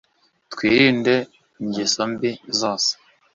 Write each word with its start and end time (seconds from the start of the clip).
twirinde 0.51 1.15
ingeso 1.61 2.01
mbi 2.11 2.29
zose( 2.59 2.91